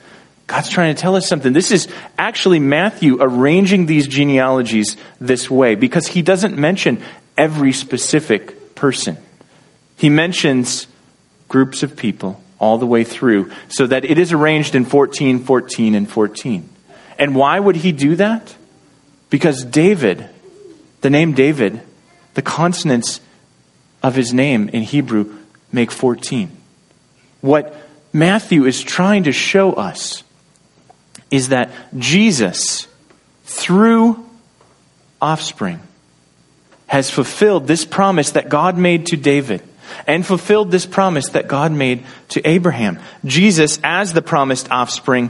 God's 0.48 0.70
trying 0.70 0.96
to 0.96 1.00
tell 1.02 1.18
us 1.18 1.28
something. 1.28 1.52
This 1.52 1.72
is 1.72 1.90
actually 2.18 2.60
Matthew 2.60 3.18
arranging 3.20 3.86
these 3.86 4.08
genealogies 4.08 4.96
this 5.20 5.52
way 5.52 5.76
because 5.76 6.08
he 6.08 6.22
doesn't 6.22 6.58
mention 6.58 7.04
every 7.38 7.74
specific 7.74 8.74
person. 8.74 9.18
He 9.98 10.10
mentions 10.10 10.88
groups 11.50 11.84
of 11.84 11.98
people 11.98 12.42
all 12.60 12.78
the 12.78 12.88
way 12.88 13.04
through 13.04 13.52
so 13.68 13.86
that 13.88 14.06
it 14.06 14.18
is 14.18 14.32
arranged 14.32 14.74
in 14.74 14.86
14, 14.86 15.40
14, 15.40 15.96
and 15.96 16.10
14. 16.10 16.70
And 17.20 17.36
why 17.36 17.60
would 17.60 17.76
he 17.76 17.92
do 17.92 18.16
that? 18.16 18.56
Because 19.30 19.66
David, 19.66 20.30
the 21.02 21.10
name 21.10 21.34
David, 21.34 21.82
the 22.36 22.42
consonants 22.42 23.20
of 24.02 24.16
his 24.16 24.34
name 24.34 24.70
in 24.70 24.84
Hebrew 24.84 25.38
make 25.74 25.92
14. 25.92 26.56
What 27.42 27.76
Matthew 28.14 28.66
is 28.66 28.82
trying 28.82 29.24
to 29.24 29.32
show 29.32 29.74
us 29.74 30.24
is 31.32 31.50
that 31.50 31.72
Jesus, 31.98 32.88
through 33.46 34.26
offspring, 35.22 35.80
has 36.88 37.10
fulfilled 37.10 37.68
this 37.68 37.86
promise 37.86 38.32
that 38.32 38.50
God 38.50 38.78
made 38.78 39.08
to 39.08 39.18
David 39.18 39.62
and 40.06 40.26
fulfilled 40.26 40.72
this 40.72 40.86
promise 40.86 41.30
that 41.30 41.48
God 41.48 41.72
made 41.72 42.04
to 42.30 42.48
Abraham. 42.48 43.00
Jesus, 43.26 43.80
as 43.84 44.14
the 44.14 44.22
promised 44.22 44.72
offspring, 44.72 45.30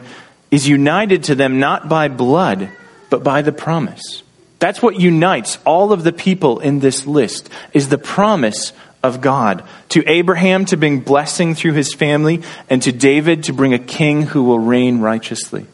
is 0.51 0.67
united 0.67 1.25
to 1.25 1.35
them 1.35 1.59
not 1.59 1.89
by 1.89 2.07
blood, 2.07 2.69
but 3.09 3.23
by 3.23 3.41
the 3.41 3.51
promise. 3.51 4.23
That's 4.59 4.81
what 4.81 4.99
unites 4.99 5.59
all 5.65 5.91
of 5.91 6.03
the 6.03 6.13
people 6.13 6.59
in 6.59 6.79
this 6.79 7.05
list 7.05 7.49
is 7.73 7.89
the 7.89 7.97
promise 7.97 8.73
of 9.03 9.21
God. 9.21 9.63
To 9.89 10.03
Abraham 10.07 10.65
to 10.65 10.77
bring 10.77 11.01
blessing 11.01 11.53
through 11.53 11.73
his 11.73 11.93
family 11.93 12.41
and 12.69 12.81
to 12.81 12.91
David 12.91 13.43
to 13.45 13.53
bring 13.53 13.73
a 13.73 13.79
king 13.79 14.23
who 14.23 14.43
will 14.43 14.59
reign 14.59 14.99
righteously. 14.99 15.67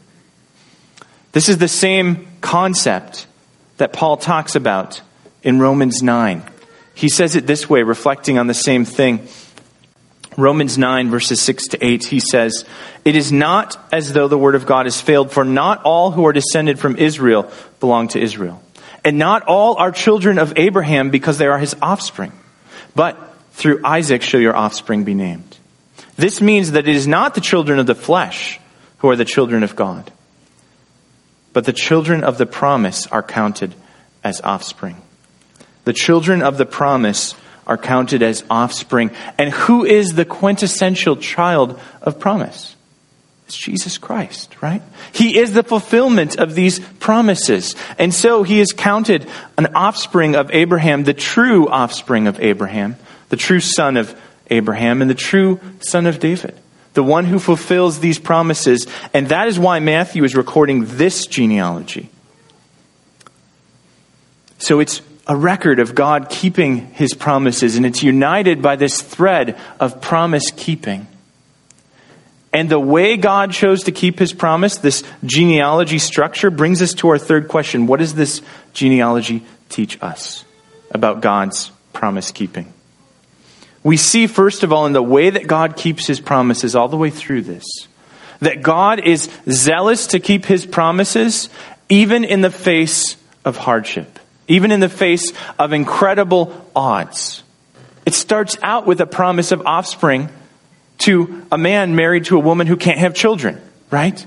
This 1.34 1.50
is 1.50 1.58
the 1.58 1.68
same 1.68 2.28
concept 2.42 3.28
that 3.78 3.92
Paul 3.92 4.18
talks 4.18 4.56
about 4.56 5.02
in 5.44 5.60
Romans 5.60 6.02
9. 6.02 6.44
He 6.96 7.10
says 7.10 7.36
it 7.36 7.48
this 7.48 7.70
way, 7.70 7.84
reflecting 7.84 8.38
on 8.38 8.48
the 8.48 8.54
same 8.54 8.86
thing. 8.86 9.28
Romans 10.38 10.78
9, 10.78 11.10
verses 11.10 11.42
6 11.42 11.70
to 11.70 11.86
8, 11.86 12.06
he 12.06 12.20
says, 12.20 12.66
It 13.04 13.16
is 13.16 13.32
not 13.32 13.78
as 13.92 14.14
though 14.14 14.28
the 14.28 14.38
word 14.38 14.56
of 14.56 14.66
God 14.66 14.86
has 14.86 15.02
failed, 15.02 15.32
for 15.32 15.44
not 15.44 15.84
all 15.84 16.12
who 16.12 16.26
are 16.26 16.34
descended 16.34 16.80
from 16.80 16.98
Israel 16.98 17.52
belong 17.80 18.08
to 18.10 18.22
Israel. 18.22 18.62
And 19.04 19.18
not 19.18 19.44
all 19.44 19.76
are 19.76 19.92
children 19.92 20.40
of 20.40 20.54
Abraham 20.56 21.10
because 21.10 21.38
they 21.38 21.48
are 21.48 21.60
his 21.60 21.76
offspring. 21.82 22.32
But 22.96 23.18
through 23.52 23.82
Isaac 23.84 24.22
shall 24.22 24.40
your 24.40 24.56
offspring 24.56 25.04
be 25.04 25.14
named. 25.14 25.58
This 26.16 26.42
means 26.42 26.72
that 26.72 26.88
it 26.88 26.96
is 26.96 27.08
not 27.08 27.36
the 27.36 27.42
children 27.42 27.80
of 27.80 27.88
the 27.88 27.96
flesh 27.96 28.60
who 29.00 29.10
are 29.10 29.16
the 29.16 29.26
children 29.26 29.64
of 29.64 29.76
God, 29.76 30.12
but 31.54 31.66
the 31.66 31.74
children 31.74 32.24
of 32.24 32.38
the 32.38 32.46
promise 32.46 33.08
are 33.08 33.24
counted 33.24 33.74
as 34.24 34.42
offspring. 34.42 34.98
The 35.86 35.94
children 35.94 36.42
of 36.42 36.58
the 36.58 36.66
promise 36.66 37.36
are 37.66 37.78
counted 37.78 38.22
as 38.22 38.44
offspring. 38.50 39.12
And 39.38 39.52
who 39.52 39.86
is 39.86 40.14
the 40.14 40.26
quintessential 40.26 41.18
child 41.18 41.80
of 42.02 42.20
promise? 42.20 42.76
It's 43.46 43.58
Jesus 43.58 43.98
Christ, 43.98 44.62
right? 44.62 44.82
He 45.12 45.38
is 45.38 45.54
the 45.54 45.64
fulfillment 45.64 46.38
of 46.38 46.56
these 46.56 46.80
promises. 46.80 47.76
And 48.00 48.14
so 48.14 48.44
he 48.44 48.60
is 48.60 48.72
counted 48.72 49.28
an 49.58 49.76
offspring 49.76 50.36
of 50.36 50.50
Abraham, 50.52 51.04
the 51.04 51.14
true 51.14 51.68
offspring 51.68 52.28
of 52.28 52.40
Abraham, 52.40 52.96
the 53.30 53.38
true 53.38 53.60
son 53.60 53.98
of 53.98 54.20
Abraham, 54.48 55.02
and 55.02 55.10
the 55.10 55.16
true 55.16 55.60
son 55.82 56.06
of 56.06 56.20
David. 56.20 56.58
The 56.94 57.04
one 57.04 57.26
who 57.26 57.40
fulfills 57.40 58.00
these 58.00 58.20
promises. 58.20 58.88
And 59.14 59.30
that 59.30 59.48
is 59.48 59.58
why 59.58 59.80
Matthew 59.80 60.24
is 60.24 60.36
recording 60.36 60.86
this 60.86 61.26
genealogy. 61.26 62.10
So 64.60 64.80
it's 64.80 65.02
a 65.28 65.36
record 65.36 65.80
of 65.80 65.96
God 65.96 66.30
keeping 66.30 66.88
his 66.94 67.14
promises, 67.14 67.76
and 67.76 67.86
it's 67.86 68.04
united 68.04 68.62
by 68.62 68.76
this 68.76 69.02
thread 69.02 69.58
of 69.80 70.02
promise 70.02 70.52
keeping. 70.56 71.08
And 72.52 72.70
the 72.70 72.80
way 72.80 73.18
God 73.18 73.52
chose 73.52 73.84
to 73.86 73.92
keep 73.92 74.20
his 74.20 74.32
promise, 74.32 74.78
this 74.78 75.04
genealogy 75.26 75.98
structure, 75.98 76.52
brings 76.52 76.82
us 76.82 76.94
to 76.96 77.10
our 77.10 77.18
third 77.18 77.48
question. 77.48 77.88
What 77.88 78.00
does 78.00 78.14
this 78.14 78.42
genealogy 78.74 79.44
teach 79.70 80.02
us 80.04 80.46
about 80.92 81.22
God's 81.22 81.72
promise 81.94 82.32
keeping? 82.32 82.72
We 83.84 83.98
see, 83.98 84.28
first 84.28 84.64
of 84.64 84.72
all, 84.72 84.86
in 84.86 84.94
the 84.94 85.04
way 85.04 85.30
that 85.30 85.46
God 85.46 85.76
keeps 85.76 86.08
his 86.08 86.20
promises 86.20 86.76
all 86.76 86.88
the 86.88 86.98
way 86.98 87.10
through 87.10 87.42
this, 87.42 87.66
that 88.40 88.62
God 88.62 89.06
is 89.06 89.30
zealous 89.50 90.08
to 90.08 90.20
keep 90.20 90.46
his 90.46 90.66
promises 90.66 91.50
even 91.90 92.24
in 92.24 92.42
the 92.42 92.50
face 92.50 93.18
of 93.44 93.58
hardship, 93.58 94.20
even 94.48 94.72
in 94.72 94.80
the 94.80 94.90
face 94.90 95.34
of 95.60 95.74
incredible 95.74 96.70
odds. 96.76 97.44
It 98.06 98.14
starts 98.14 98.58
out 98.62 98.86
with 98.86 99.02
a 99.02 99.06
promise 99.06 99.52
of 99.52 99.66
offspring 99.66 100.30
to 101.00 101.46
a 101.52 101.58
man 101.58 101.96
married 101.96 102.26
to 102.26 102.38
a 102.38 102.40
woman 102.40 102.68
who 102.68 102.78
can't 102.78 103.00
have 103.00 103.14
children, 103.14 103.62
right? 103.92 104.26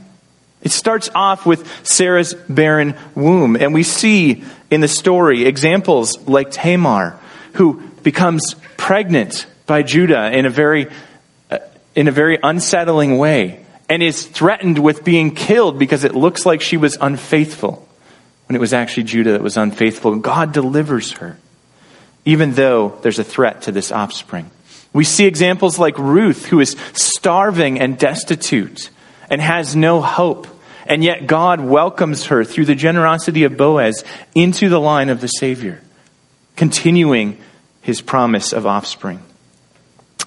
It 0.62 0.72
starts 0.72 1.08
off 1.14 1.46
with 1.46 1.86
Sarah's 1.86 2.34
barren 2.34 2.96
womb, 3.14 3.56
and 3.56 3.72
we 3.72 3.82
see 3.82 4.44
in 4.70 4.80
the 4.80 4.88
story 4.88 5.46
examples 5.46 6.18
like 6.26 6.50
Tamar, 6.50 7.18
who 7.54 7.82
becomes 8.02 8.56
pregnant 8.76 9.46
by 9.66 9.82
Judah 9.82 10.30
in 10.30 10.46
a 10.46 10.50
very, 10.50 10.88
uh, 11.50 11.58
in 11.94 12.08
a 12.08 12.12
very 12.12 12.38
unsettling 12.42 13.18
way, 13.18 13.64
and 13.88 14.02
is 14.02 14.26
threatened 14.26 14.78
with 14.78 15.04
being 15.04 15.34
killed 15.34 15.78
because 15.78 16.04
it 16.04 16.14
looks 16.14 16.44
like 16.46 16.60
she 16.60 16.76
was 16.76 16.96
unfaithful 17.00 17.86
when 18.46 18.56
it 18.56 18.60
was 18.60 18.72
actually 18.72 19.04
Judah 19.04 19.32
that 19.32 19.42
was 19.42 19.56
unfaithful. 19.56 20.16
God 20.16 20.52
delivers 20.52 21.12
her, 21.12 21.38
even 22.24 22.52
though 22.52 22.98
there's 23.02 23.18
a 23.18 23.24
threat 23.24 23.62
to 23.62 23.72
this 23.72 23.92
offspring. 23.92 24.50
We 24.92 25.04
see 25.04 25.26
examples 25.26 25.78
like 25.78 25.98
Ruth, 25.98 26.46
who 26.46 26.60
is 26.60 26.76
starving 26.94 27.80
and 27.80 27.98
destitute 27.98 28.90
and 29.28 29.40
has 29.40 29.76
no 29.76 30.00
hope. 30.00 30.46
And 30.86 31.02
yet 31.02 31.26
God 31.26 31.60
welcomes 31.60 32.26
her 32.26 32.44
through 32.44 32.66
the 32.66 32.74
generosity 32.74 33.44
of 33.44 33.56
Boaz 33.56 34.04
into 34.34 34.68
the 34.68 34.80
line 34.80 35.08
of 35.08 35.20
the 35.20 35.26
Savior, 35.26 35.82
continuing 36.54 37.38
his 37.86 38.00
promise 38.00 38.52
of 38.52 38.66
offspring. 38.66 39.22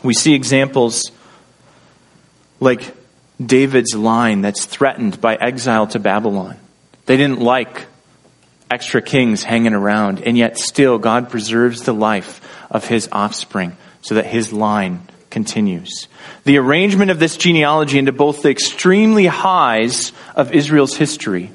We 0.01 0.13
see 0.13 0.33
examples 0.33 1.11
like 2.61 2.95
David's 3.45 3.93
line 3.93 4.39
that's 4.39 4.65
threatened 4.65 5.19
by 5.19 5.35
exile 5.35 5.85
to 5.87 5.99
Babylon. 5.99 6.55
They 7.05 7.17
didn't 7.17 7.41
like 7.41 7.85
extra 8.71 9.01
kings 9.01 9.43
hanging 9.43 9.73
around, 9.73 10.21
and 10.21 10.37
yet 10.37 10.57
still 10.57 10.99
God 10.99 11.29
preserves 11.29 11.81
the 11.81 11.93
life 11.93 12.39
of 12.71 12.87
his 12.87 13.09
offspring 13.11 13.75
so 14.03 14.15
that 14.15 14.25
his 14.25 14.53
line 14.53 15.01
continues. 15.29 16.07
The 16.45 16.59
arrangement 16.59 17.11
of 17.11 17.19
this 17.19 17.35
genealogy 17.35 17.99
into 17.99 18.13
both 18.13 18.41
the 18.41 18.51
extremely 18.51 19.25
highs 19.25 20.13
of 20.33 20.53
Israel's 20.53 20.95
history, 20.95 21.51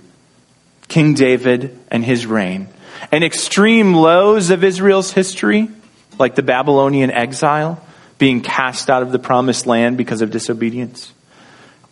King 0.86 1.14
David 1.14 1.78
and 1.90 2.04
his 2.04 2.26
reign, 2.26 2.68
and 3.10 3.24
extreme 3.24 3.94
lows 3.94 4.50
of 4.50 4.62
Israel's 4.62 5.10
history, 5.10 5.70
like 6.18 6.34
the 6.34 6.42
Babylonian 6.42 7.10
exile, 7.10 7.84
being 8.18 8.40
cast 8.40 8.90
out 8.90 9.02
of 9.02 9.12
the 9.12 9.18
promised 9.18 9.66
land 9.66 9.96
because 9.96 10.22
of 10.22 10.30
disobedience. 10.30 11.12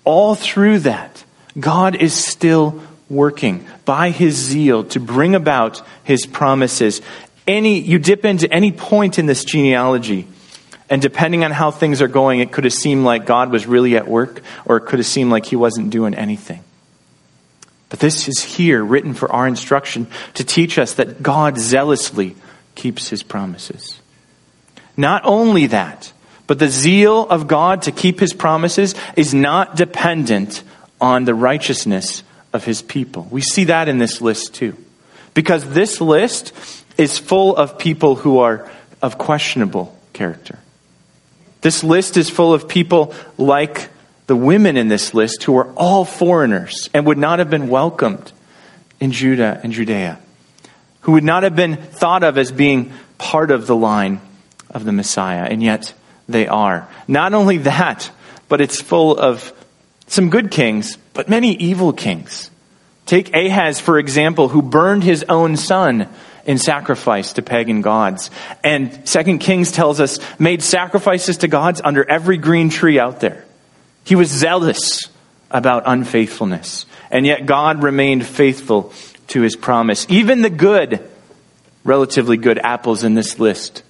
All 0.05 0.35
through 0.35 0.81
that, 0.81 1.25
God 1.59 1.97
is 1.97 2.13
still 2.13 2.83
working 3.09 3.67
by 3.85 4.11
his 4.11 4.35
zeal 4.35 4.85
to 4.85 5.01
bring 5.01 5.35
about 5.35 5.83
his 6.05 6.27
promises. 6.27 7.03
Any, 7.47 7.81
you 7.81 7.99
dip 7.99 8.25
into 8.25 8.53
any 8.53 8.73
point 8.73 9.19
in 9.19 9.27
this 9.27 9.45
genealogy, 9.45 10.27
and 10.89 11.01
depending 11.01 11.45
on 11.45 11.51
how 11.51 11.71
things 11.71 12.03
are 12.03 12.09
going, 12.09 12.41
it 12.41 12.53
could 12.53 12.65
have 12.65 12.73
seemed 12.73 13.05
like 13.05 13.27
God 13.27 13.51
was 13.51 13.67
really 13.67 13.97
at 13.97 14.09
work, 14.09 14.43
or 14.65 14.77
it 14.77 14.83
could 14.83 14.99
have 14.99 15.07
seemed 15.07 15.31
like 15.31 15.47
he 15.47 15.57
wasn't 15.57 15.91
doing 15.91 16.15
anything. 16.15 16.63
But 17.89 18.01
this 18.01 18.27
is 18.27 18.43
here 18.43 18.83
written 18.83 19.13
for 19.13 19.31
our 19.31 19.47
instruction 19.47 20.07
to 20.35 20.45
teach 20.45 20.79
us 20.79 20.95
that 20.95 21.23
God 21.23 21.59
zealously 21.59 22.37
keeps 22.75 23.09
his 23.09 23.23
promises. 23.23 24.01
Not 24.97 25.23
only 25.25 25.67
that, 25.69 26.13
but 26.47 26.59
the 26.59 26.69
zeal 26.69 27.27
of 27.29 27.47
God 27.47 27.83
to 27.83 27.93
keep 27.93 28.21
his 28.21 28.33
promises 28.33 28.95
is 29.17 29.33
not 29.33 29.77
dependent 29.77 30.63
on 31.01 31.25
the 31.25 31.35
righteousness 31.35 32.23
of 32.53 32.65
his 32.65 32.83
people. 32.83 33.27
We 33.31 33.41
see 33.41 33.65
that 33.65 33.89
in 33.89 33.99
this 33.99 34.21
list 34.21 34.55
too. 34.55 34.77
Because 35.35 35.65
this 35.71 36.01
list 36.01 36.53
is 36.99 37.19
full 37.19 37.57
of 37.57 37.79
people 37.79 38.17
who 38.17 38.41
are 38.41 38.71
of 39.01 39.19
questionable 39.19 39.97
character. 40.13 40.59
This 41.63 41.83
list 41.83 42.17
is 42.17 42.29
full 42.29 42.53
of 42.53 42.69
people 42.69 43.15
like 43.39 43.89
the 44.27 44.37
women 44.37 44.77
in 44.77 44.89
this 44.89 45.15
list 45.15 45.45
who 45.45 45.57
are 45.57 45.73
all 45.75 46.05
foreigners 46.05 46.91
and 46.93 47.07
would 47.07 47.19
not 47.19 47.39
have 47.39 47.51
been 47.51 47.69
welcomed 47.69 48.33
in 49.01 49.13
Judah 49.13 49.61
and 49.63 49.73
Judea, 49.73 50.19
who 51.01 51.13
would 51.13 51.25
not 51.25 51.43
have 51.43 51.57
been 51.57 51.77
thought 51.77 52.23
of 52.23 52.37
as 52.37 52.53
being 52.53 52.93
part 53.19 53.51
of 53.51 53.67
the 53.67 53.77
line 53.77 54.21
of 54.73 54.85
the 54.85 54.93
Messiah, 54.93 55.45
and 55.45 55.63
yet 55.63 55.95
they 56.29 56.47
are. 56.47 56.89
Not 57.09 57.35
only 57.35 57.59
that, 57.59 58.11
but 58.49 58.61
it's 58.61 58.81
full 58.81 59.17
of 59.19 59.53
some 60.07 60.31
good 60.31 60.51
kings, 60.51 60.99
but 61.15 61.29
many 61.29 61.55
evil 61.55 61.93
kings. 61.93 62.51
Take 63.07 63.35
Ahaz, 63.35 63.81
for 63.81 63.99
example, 63.99 64.49
who 64.49 64.63
burned 64.63 65.05
his 65.05 65.25
own 65.29 65.57
son 65.57 66.09
in 66.45 66.59
sacrifice 66.59 67.35
to 67.35 67.43
pagan 67.43 67.83
gods. 67.83 68.31
And 68.65 69.07
Second 69.09 69.39
Kings 69.39 69.73
tells 69.73 70.01
us 70.01 70.19
made 70.39 70.63
sacrifices 70.63 71.39
to 71.39 71.49
gods 71.49 71.81
under 71.83 72.09
every 72.09 72.37
green 72.37 72.69
tree 72.69 72.99
out 72.99 73.21
there. 73.21 73.45
He 74.05 74.15
was 74.15 74.29
zealous 74.29 75.09
about 75.51 75.85
unfaithfulness. 75.87 76.87
And 77.11 77.27
yet 77.27 77.47
God 77.47 77.83
remained 77.83 78.27
faithful 78.27 78.93
to 79.29 79.43
his 79.43 79.55
promise. 79.55 80.07
Even 80.09 80.43
the 80.43 80.51
good, 80.51 81.09
relatively 81.85 82.37
good 82.37 82.59
apples 82.59 83.05
in 83.05 83.15
this 83.15 83.39
list 83.39 83.83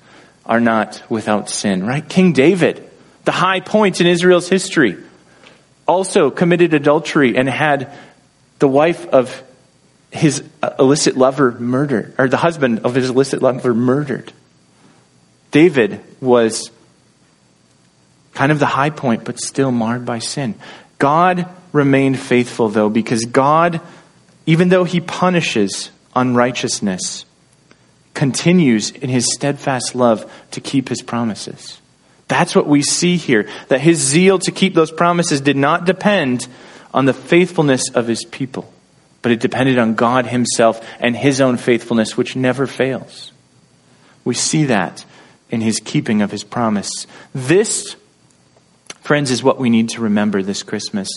are 0.45 0.61
not 0.61 1.03
without 1.09 1.49
sin, 1.49 1.87
right? 1.87 2.07
King 2.09 2.33
David, 2.33 2.89
the 3.25 3.33
high 3.33 3.61
point 3.61 4.01
in 4.01 4.07
Israel's 4.07 4.49
history, 4.49 4.97
also 5.87 6.31
committed 6.31 6.75
adultery 6.75 7.37
and 7.37 7.49
had 7.49 7.93
the 8.59 8.69
wife 8.69 9.07
of 9.07 9.43
his 10.11 10.43
uh, 10.63 10.71
illicit 10.79 11.17
lover 11.17 11.53
murdered, 11.53 12.15
or 12.19 12.29
the 12.29 12.37
husband 12.37 12.81
of 12.81 12.95
his 12.95 13.11
illicit 13.11 13.43
lover 13.43 13.75
murdered. 13.75 14.33
David 15.51 16.01
was 16.21 16.71
kind 18.35 18.53
of 18.53 18.59
the 18.59 18.67
high 18.67 18.91
point, 18.91 19.25
but 19.25 19.41
still 19.41 19.71
marred 19.71 20.05
by 20.05 20.19
sin. 20.19 20.55
God 20.99 21.49
remained 21.73 22.19
faithful, 22.19 22.69
though, 22.69 22.89
because 22.89 23.25
God, 23.25 23.81
even 24.47 24.69
though 24.69 24.85
he 24.85 25.01
punishes 25.01 25.91
unrighteousness, 26.15 27.25
continues 28.15 28.91
in 28.91 29.09
his 29.09 29.33
steadfast 29.33 29.95
love 29.95 30.31
to 30.53 30.61
keep 30.61 30.89
his 30.89 31.03
promises. 31.03 31.81
That's 32.29 32.55
what 32.55 32.67
we 32.67 32.83
see 32.83 33.17
here, 33.17 33.49
that 33.69 33.81
his 33.81 33.99
zeal 33.99 34.39
to 34.41 34.51
keep 34.53 34.75
those 34.75 34.91
promises 34.91 35.41
did 35.41 35.57
not 35.57 35.85
depend 35.85 36.47
on 36.95 37.05
the 37.05 37.15
faithfulness 37.15 37.91
of 37.95 38.07
his 38.07 38.25
people 38.25 38.73
but 39.23 39.31
it 39.31 39.41
depended 39.41 39.79
on 39.79 39.95
God 39.95 40.27
Himself 40.27 40.85
and 41.01 41.17
His 41.17 41.41
own 41.41 41.57
faithfulness, 41.57 42.17
which 42.17 42.37
never 42.37 42.67
fails. 42.67 43.33
We 44.25 44.35
see 44.35 44.65
that 44.65 45.05
in 45.49 45.61
His 45.61 45.81
keeping 45.83 46.23
of 46.23 46.33
His 46.33 46.45
promise. 46.45 46.91
This, 47.33 47.97
friends, 49.01 49.31
is 49.31 49.43
what 49.43 49.59
we 49.59 49.71
need 49.71 49.91
to 49.91 50.03
remember 50.03 50.43
this 50.43 50.65
Christmas. 50.65 51.09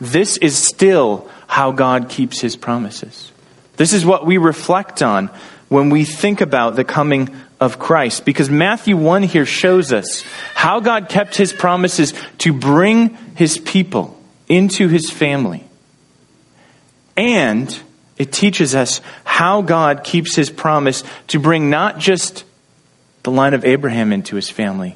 This 0.00 0.36
is 0.38 0.58
still 0.58 1.30
how 1.46 1.70
God 1.70 2.08
keeps 2.08 2.40
His 2.40 2.56
promises. 2.56 3.30
This 3.76 3.92
is 3.92 4.04
what 4.04 4.26
we 4.26 4.36
reflect 4.38 5.00
on 5.00 5.30
when 5.72 5.88
we 5.88 6.04
think 6.04 6.42
about 6.42 6.76
the 6.76 6.84
coming 6.84 7.34
of 7.58 7.78
Christ. 7.78 8.26
Because 8.26 8.50
Matthew 8.50 8.94
1 8.94 9.22
here 9.22 9.46
shows 9.46 9.90
us 9.90 10.22
how 10.54 10.80
God 10.80 11.08
kept 11.08 11.34
his 11.34 11.52
promises 11.52 12.12
to 12.38 12.52
bring 12.52 13.14
his 13.36 13.56
people 13.56 14.20
into 14.48 14.88
his 14.88 15.10
family. 15.10 15.64
And 17.16 17.76
it 18.18 18.32
teaches 18.32 18.74
us 18.74 19.00
how 19.24 19.62
God 19.62 20.04
keeps 20.04 20.36
his 20.36 20.50
promise 20.50 21.04
to 21.28 21.40
bring 21.40 21.70
not 21.70 21.98
just 21.98 22.44
the 23.22 23.30
line 23.30 23.54
of 23.54 23.64
Abraham 23.64 24.12
into 24.12 24.36
his 24.36 24.50
family, 24.50 24.94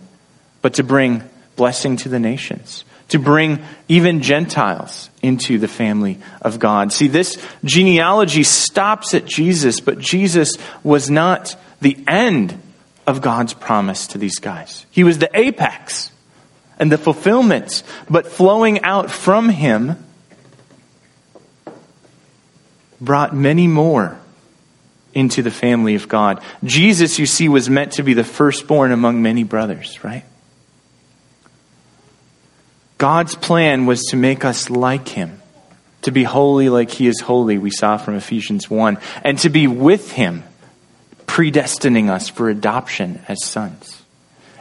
but 0.61 0.75
to 0.75 0.83
bring 0.83 1.23
blessing 1.57 1.97
to 1.99 2.11
the 2.11 2.21
nations, 2.21 2.85
to 3.09 3.19
bring 3.19 3.63
even 3.89 4.21
Gentiles 4.21 5.11
into 5.23 5.59
the 5.59 5.69
family 5.69 6.19
of 6.43 6.59
God. 6.59 6.93
See, 6.93 7.09
this 7.09 7.41
genealogy 7.65 8.43
stops 8.43 9.15
at 9.15 9.25
Jesus, 9.25 9.81
but 9.81 9.99
Jesus 9.99 10.57
was 10.83 11.09
not 11.09 11.57
the 11.81 11.97
end 12.09 12.61
of 13.07 13.21
God's 13.21 13.55
promise 13.55 14.09
to 14.09 14.19
these 14.19 14.39
guys. 14.39 14.87
He 14.91 15.05
was 15.05 15.19
the 15.19 15.31
apex 15.39 16.11
and 16.79 16.91
the 16.91 16.99
fulfillment, 16.99 17.83
but 18.11 18.27
flowing 18.27 18.83
out 18.83 19.11
from 19.11 19.49
him 19.49 20.05
brought 23.01 23.35
many 23.35 23.67
more 23.69 24.19
into 25.15 25.43
the 25.43 25.51
family 25.51 25.95
of 25.95 26.09
God. 26.09 26.43
Jesus, 26.65 27.19
you 27.19 27.27
see, 27.27 27.49
was 27.49 27.71
meant 27.71 27.93
to 27.93 28.03
be 28.03 28.15
the 28.15 28.25
firstborn 28.25 28.93
among 28.93 29.23
many 29.23 29.45
brothers, 29.45 30.03
right? 30.05 30.25
God's 32.99 33.35
plan 33.35 33.87
was 33.87 34.03
to 34.07 34.17
make 34.17 34.45
us 34.45 34.71
like 34.71 35.09
him, 35.09 35.41
to 36.03 36.11
be 36.11 36.25
holy 36.25 36.69
like 36.69 36.91
he 36.91 37.07
is 37.07 37.21
holy, 37.21 37.59
we 37.59 37.71
saw 37.71 37.99
from 37.99 38.15
Ephesians 38.15 38.71
1, 38.71 38.99
and 39.23 39.39
to 39.41 39.51
be 39.51 39.67
with 39.67 40.13
him, 40.13 40.45
predestining 41.27 42.09
us 42.09 42.29
for 42.29 42.49
adoption 42.49 43.21
as 43.29 43.45
sons. 43.45 44.03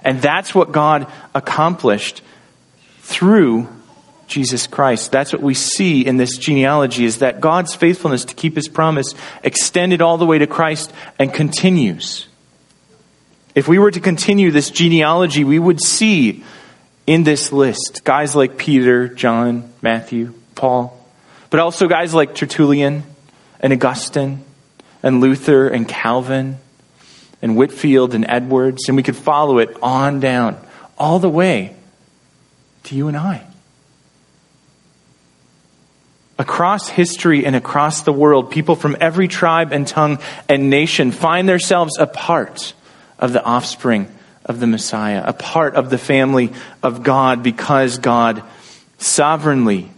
And 0.03 0.21
that's 0.21 0.53
what 0.53 0.71
God 0.71 1.11
accomplished 1.33 2.21
through 2.99 3.69
Jesus 4.27 4.67
Christ. 4.67 5.11
That's 5.11 5.31
what 5.31 5.41
we 5.41 5.53
see 5.53 6.05
in 6.05 6.17
this 6.17 6.37
genealogy 6.37 7.05
is 7.05 7.19
that 7.19 7.39
God's 7.39 7.75
faithfulness 7.75 8.25
to 8.25 8.35
keep 8.35 8.55
his 8.55 8.67
promise 8.67 9.13
extended 9.43 10.01
all 10.01 10.17
the 10.17 10.25
way 10.25 10.39
to 10.39 10.47
Christ 10.47 10.91
and 11.17 11.33
continues. 11.33 12.27
If 13.53 13.67
we 13.67 13.79
were 13.79 13.91
to 13.91 13.99
continue 13.99 14.51
this 14.51 14.69
genealogy, 14.69 15.43
we 15.43 15.59
would 15.59 15.81
see 15.81 16.43
in 17.07 17.23
this 17.23 17.51
list 17.51 18.01
guys 18.03 18.35
like 18.35 18.57
Peter, 18.57 19.07
John, 19.07 19.71
Matthew, 19.81 20.33
Paul, 20.55 20.97
but 21.49 21.59
also 21.59 21.87
guys 21.87 22.13
like 22.13 22.35
Tertullian 22.35 23.03
and 23.59 23.73
Augustine 23.73 24.43
and 25.03 25.21
Luther 25.21 25.67
and 25.67 25.87
Calvin 25.87 26.57
and 27.41 27.55
Whitefield 27.55 28.15
and 28.15 28.25
Edwards, 28.27 28.87
and 28.87 28.97
we 28.97 29.03
could 29.03 29.15
follow 29.15 29.59
it 29.59 29.77
on 29.81 30.19
down 30.19 30.57
all 30.97 31.19
the 31.19 31.29
way 31.29 31.75
to 32.83 32.95
you 32.95 33.07
and 33.07 33.17
I. 33.17 33.45
Across 36.37 36.89
history 36.89 37.45
and 37.45 37.55
across 37.55 38.01
the 38.01 38.11
world, 38.11 38.51
people 38.51 38.75
from 38.75 38.97
every 38.99 39.27
tribe 39.27 39.71
and 39.71 39.87
tongue 39.87 40.19
and 40.49 40.69
nation 40.69 41.11
find 41.11 41.47
themselves 41.47 41.97
a 41.97 42.07
part 42.07 42.73
of 43.19 43.31
the 43.31 43.43
offspring 43.43 44.09
of 44.45 44.59
the 44.59 44.67
Messiah, 44.67 45.23
a 45.25 45.33
part 45.33 45.75
of 45.75 45.89
the 45.89 45.97
family 45.97 46.53
of 46.83 47.03
God 47.03 47.43
because 47.43 47.97
God 47.97 48.43
sovereignly, 48.97 49.89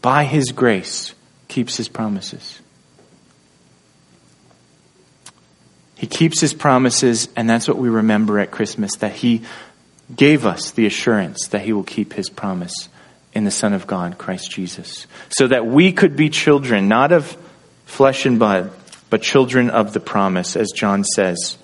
by 0.00 0.24
His 0.24 0.52
grace, 0.52 1.14
keeps 1.48 1.76
His 1.76 1.88
promises. 1.88 2.60
He 5.96 6.06
keeps 6.06 6.40
His 6.40 6.54
promises, 6.54 7.28
and 7.36 7.50
that's 7.50 7.66
what 7.66 7.78
we 7.78 7.88
remember 7.88 8.38
at 8.38 8.50
Christmas 8.50 8.96
that 8.96 9.12
He 9.12 9.42
gave 10.14 10.46
us 10.46 10.70
the 10.70 10.86
assurance 10.86 11.48
that 11.48 11.62
He 11.62 11.72
will 11.72 11.82
keep 11.82 12.12
His 12.12 12.30
promise 12.30 12.88
in 13.34 13.44
the 13.44 13.50
Son 13.50 13.72
of 13.72 13.86
God, 13.86 14.16
Christ 14.16 14.50
Jesus, 14.50 15.06
so 15.30 15.48
that 15.48 15.66
we 15.66 15.92
could 15.92 16.16
be 16.16 16.30
children, 16.30 16.88
not 16.88 17.12
of 17.12 17.36
flesh 17.86 18.24
and 18.24 18.38
blood, 18.38 18.70
but 19.10 19.22
children 19.22 19.68
of 19.70 19.92
the 19.92 20.00
promise, 20.00 20.56
as 20.56 20.70
John 20.70 21.04
says. 21.04 21.58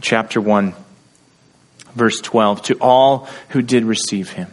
Chapter 0.00 0.40
1, 0.40 0.74
verse 1.94 2.20
12, 2.20 2.62
to 2.62 2.74
all 2.80 3.28
who 3.50 3.62
did 3.62 3.84
receive 3.84 4.30
him, 4.30 4.48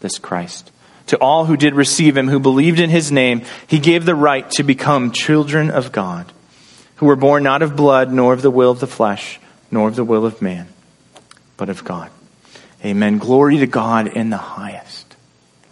this 0.00 0.18
Christ, 0.18 0.70
to 1.06 1.16
all 1.18 1.44
who 1.44 1.56
did 1.56 1.74
receive 1.74 2.16
him, 2.16 2.28
who 2.28 2.38
believed 2.38 2.78
in 2.78 2.90
his 2.90 3.10
name, 3.10 3.42
he 3.66 3.78
gave 3.78 4.04
the 4.04 4.14
right 4.14 4.48
to 4.52 4.62
become 4.62 5.10
children 5.10 5.70
of 5.70 5.92
God, 5.92 6.30
who 6.96 7.06
were 7.06 7.16
born 7.16 7.42
not 7.42 7.62
of 7.62 7.74
blood, 7.74 8.12
nor 8.12 8.32
of 8.32 8.42
the 8.42 8.50
will 8.50 8.70
of 8.70 8.80
the 8.80 8.86
flesh, 8.86 9.40
nor 9.70 9.88
of 9.88 9.96
the 9.96 10.04
will 10.04 10.26
of 10.26 10.42
man, 10.42 10.68
but 11.56 11.68
of 11.68 11.84
God. 11.84 12.10
Amen. 12.84 13.18
Glory 13.18 13.58
to 13.58 13.66
God 13.66 14.08
in 14.08 14.30
the 14.30 14.36
highest, 14.36 15.16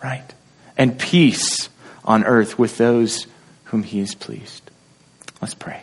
right? 0.02 0.34
And 0.76 0.98
peace 0.98 1.68
on 2.04 2.24
earth 2.24 2.58
with 2.58 2.78
those 2.78 3.26
whom 3.64 3.82
he 3.82 4.00
is 4.00 4.14
pleased. 4.14 4.70
Let's 5.40 5.54
pray. 5.54 5.82